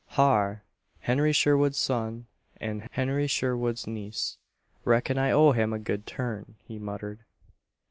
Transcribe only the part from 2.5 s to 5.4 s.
and Henry Sherwood's niece. Reckon I